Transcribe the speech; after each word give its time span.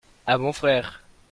à 0.25 0.39
mon 0.39 0.51
frère. 0.51 1.03